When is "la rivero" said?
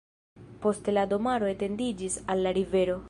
2.47-2.99